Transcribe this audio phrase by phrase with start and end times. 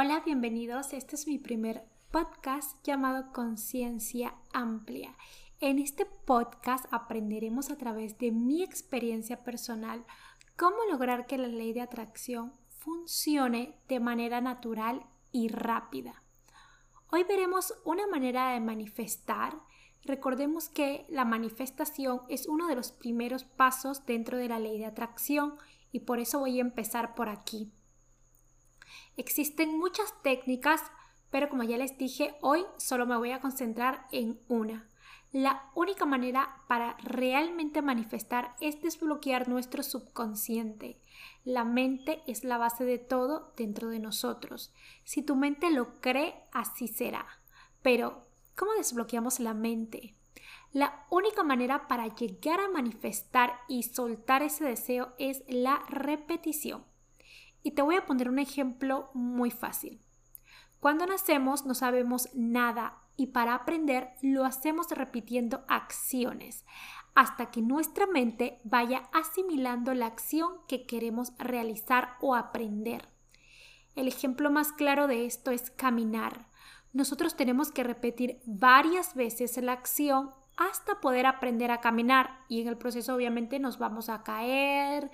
[0.00, 0.92] Hola, bienvenidos.
[0.92, 1.82] Este es mi primer
[2.12, 5.16] podcast llamado Conciencia Amplia.
[5.58, 10.04] En este podcast aprenderemos a través de mi experiencia personal
[10.56, 16.22] cómo lograr que la ley de atracción funcione de manera natural y rápida.
[17.10, 19.58] Hoy veremos una manera de manifestar.
[20.04, 24.86] Recordemos que la manifestación es uno de los primeros pasos dentro de la ley de
[24.86, 25.56] atracción
[25.90, 27.72] y por eso voy a empezar por aquí.
[29.16, 30.82] Existen muchas técnicas,
[31.30, 34.88] pero como ya les dije, hoy solo me voy a concentrar en una.
[35.32, 40.98] La única manera para realmente manifestar es desbloquear nuestro subconsciente.
[41.44, 44.72] La mente es la base de todo dentro de nosotros.
[45.04, 47.26] Si tu mente lo cree, así será.
[47.82, 48.26] Pero,
[48.56, 50.14] ¿cómo desbloqueamos la mente?
[50.72, 56.84] La única manera para llegar a manifestar y soltar ese deseo es la repetición.
[57.68, 60.00] Y te voy a poner un ejemplo muy fácil.
[60.80, 66.64] Cuando nacemos no sabemos nada y para aprender lo hacemos repitiendo acciones
[67.14, 73.10] hasta que nuestra mente vaya asimilando la acción que queremos realizar o aprender.
[73.96, 76.46] El ejemplo más claro de esto es caminar.
[76.94, 82.68] Nosotros tenemos que repetir varias veces la acción hasta poder aprender a caminar y en
[82.68, 85.10] el proceso obviamente nos vamos a caer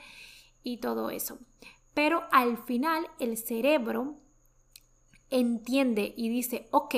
[0.62, 1.41] y todo eso.
[1.94, 4.16] Pero al final el cerebro
[5.30, 6.94] entiende y dice, ok,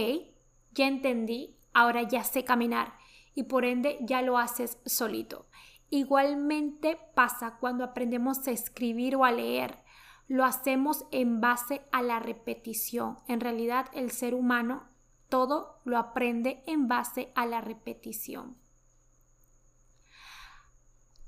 [0.72, 2.94] ya entendí, ahora ya sé caminar
[3.34, 5.46] y por ende ya lo haces solito.
[5.90, 9.78] Igualmente pasa cuando aprendemos a escribir o a leer.
[10.26, 13.18] Lo hacemos en base a la repetición.
[13.28, 14.88] En realidad el ser humano
[15.28, 18.56] todo lo aprende en base a la repetición.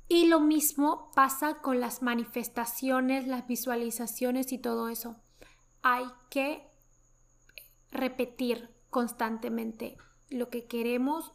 [0.09, 5.17] Y lo mismo pasa con las manifestaciones, las visualizaciones y todo eso.
[5.83, 6.67] Hay que
[7.91, 9.99] repetir constantemente
[10.31, 11.35] lo que queremos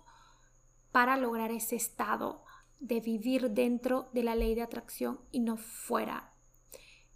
[0.92, 2.44] para lograr ese estado
[2.80, 6.34] de vivir dentro de la ley de atracción y no fuera.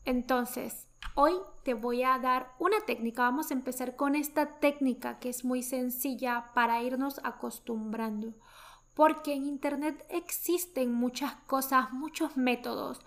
[0.05, 3.23] Entonces, hoy te voy a dar una técnica.
[3.23, 8.33] Vamos a empezar con esta técnica que es muy sencilla para irnos acostumbrando
[8.97, 12.99] porque en Internet existen muchas cosas, muchos métodos,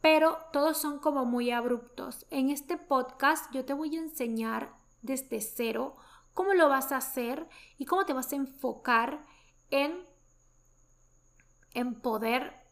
[0.00, 2.26] pero todos son como muy abruptos.
[2.30, 4.72] En este podcast yo te voy a enseñar
[5.02, 5.96] desde cero
[6.32, 9.26] cómo lo vas a hacer y cómo te vas a enfocar
[9.70, 9.98] en,
[11.74, 12.62] en poder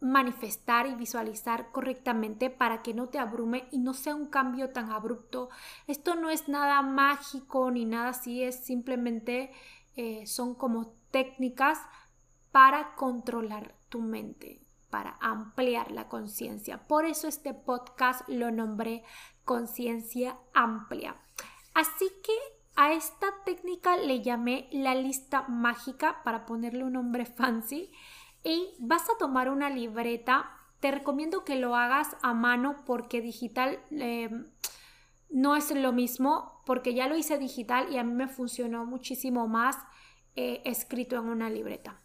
[0.00, 4.90] manifestar y visualizar correctamente para que no te abrume y no sea un cambio tan
[4.90, 5.50] abrupto.
[5.86, 9.52] Esto no es nada mágico ni nada así, es simplemente
[9.96, 11.78] eh, son como técnicas
[12.50, 14.60] para controlar tu mente,
[14.90, 16.86] para ampliar la conciencia.
[16.86, 19.02] Por eso este podcast lo nombré
[19.44, 21.16] conciencia amplia.
[21.74, 22.32] Así que
[22.76, 27.92] a esta técnica le llamé la lista mágica para ponerle un nombre fancy
[28.42, 30.50] y vas a tomar una libreta.
[30.80, 34.30] Te recomiendo que lo hagas a mano porque digital eh,
[35.34, 39.48] no es lo mismo porque ya lo hice digital y a mí me funcionó muchísimo
[39.48, 39.76] más
[40.36, 42.00] escrito en una libreta.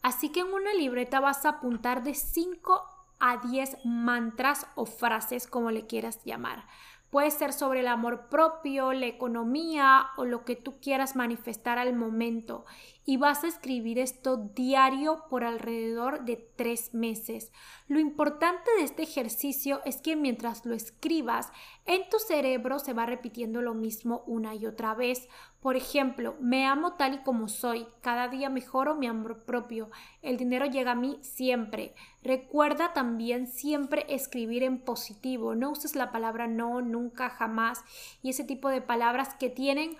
[0.00, 2.82] Así que en una libreta vas a apuntar de 5
[3.18, 6.66] a 10 mantras o frases, como le quieras llamar.
[7.10, 11.92] Puede ser sobre el amor propio, la economía o lo que tú quieras manifestar al
[11.92, 12.64] momento.
[13.04, 17.50] Y vas a escribir esto diario por alrededor de tres meses.
[17.88, 21.50] Lo importante de este ejercicio es que mientras lo escribas,
[21.90, 25.28] en tu cerebro se va repitiendo lo mismo una y otra vez.
[25.60, 29.90] Por ejemplo, me amo tal y como soy, cada día mejoro mi amor propio,
[30.22, 31.96] el dinero llega a mí siempre.
[32.22, 37.82] Recuerda también siempre escribir en positivo, no uses la palabra no, nunca, jamás
[38.22, 39.96] y ese tipo de palabras que tienen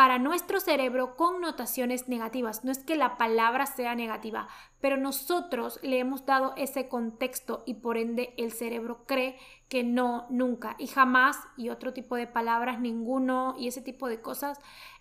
[0.00, 2.64] para nuestro cerebro connotaciones negativas.
[2.64, 4.48] No es que la palabra sea negativa,
[4.80, 9.36] pero nosotros le hemos dado ese contexto y por ende el cerebro cree
[9.68, 14.22] que no, nunca y jamás y otro tipo de palabras, ninguno y ese tipo de
[14.22, 14.58] cosas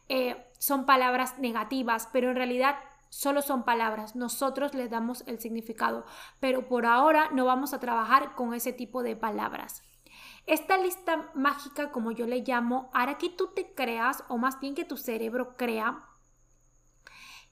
[0.09, 2.75] eh, son palabras negativas, pero en realidad
[3.07, 4.17] solo son palabras.
[4.17, 6.05] Nosotros les damos el significado,
[6.41, 9.81] pero por ahora no vamos a trabajar con ese tipo de palabras.
[10.49, 14.73] Esta lista mágica, como yo le llamo, hará que tú te creas, o más bien
[14.73, 16.07] que tu cerebro crea,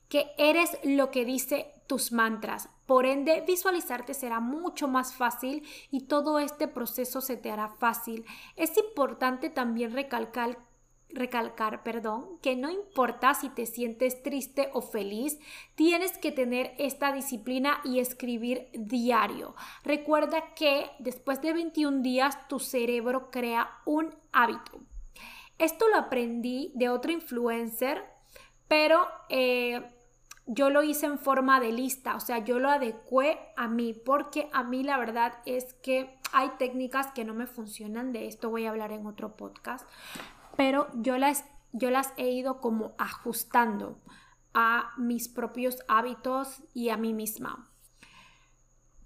[0.09, 2.69] que eres lo que dice tus mantras.
[2.88, 8.25] Por ende, visualizarte será mucho más fácil y todo este proceso se te hará fácil.
[8.55, 10.57] Es importante también recalcar
[11.09, 15.39] recalcar, perdón, que no importa si te sientes triste o feliz,
[15.75, 19.56] tienes que tener esta disciplina y escribir diario.
[19.83, 24.80] Recuerda que después de 21 días tu cerebro crea un hábito.
[25.57, 28.04] Esto lo aprendí de otro influencer,
[28.68, 29.81] pero eh,
[30.48, 34.50] yo lo hice en forma de lista, o sea, yo lo adecué a mí, porque
[34.54, 38.65] a mí la verdad es que hay técnicas que no me funcionan, de esto voy
[38.65, 39.88] a hablar en otro podcast,
[40.57, 44.01] pero yo las, yo las he ido como ajustando
[44.54, 47.71] a mis propios hábitos y a mí misma.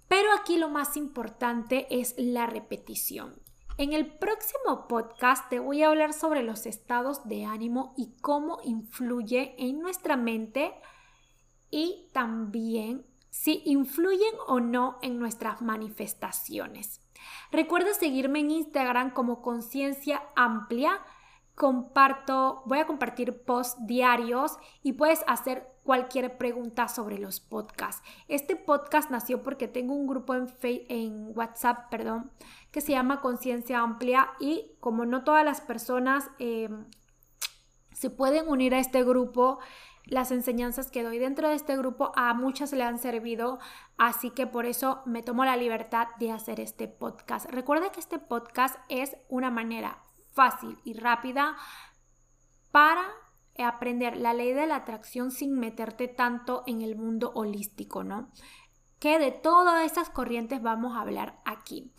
[0.08, 3.40] Pero aquí lo más importante es la repetición.
[3.78, 8.58] En el próximo podcast te voy a hablar sobre los estados de ánimo y cómo
[8.64, 10.74] influye en nuestra mente
[11.70, 17.00] y también si influyen o no en nuestras manifestaciones.
[17.50, 21.00] Recuerda seguirme en Instagram como Conciencia Amplia.
[21.54, 28.02] Comparto, voy a compartir posts diarios y puedes hacer cualquier pregunta sobre los podcasts.
[28.28, 32.30] Este podcast nació porque tengo un grupo en, en WhatsApp, perdón,
[32.70, 36.86] que se llama Conciencia Amplia y como no todas las personas em,
[37.92, 39.58] se pueden unir a este grupo,
[40.04, 43.58] las enseñanzas que doy dentro de este grupo a muchas le han servido,
[43.98, 47.48] así que por eso me tomo la libertad de hacer este podcast.
[47.50, 49.98] Recuerda que este podcast es una manera
[50.32, 51.56] fácil y rápida
[52.70, 53.04] para
[53.58, 58.30] aprender la ley de la atracción sin meterte tanto en el mundo holístico, ¿no?
[58.98, 61.92] Que de todas estas corrientes vamos a hablar aquí.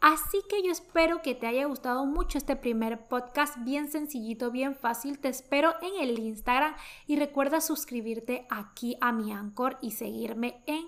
[0.00, 4.74] Así que yo espero que te haya gustado mucho este primer podcast, bien sencillito, bien
[4.74, 5.18] fácil.
[5.18, 6.74] Te espero en el Instagram
[7.06, 10.86] y recuerda suscribirte aquí a mi Anchor y seguirme en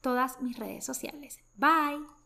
[0.00, 1.40] todas mis redes sociales.
[1.54, 2.17] Bye.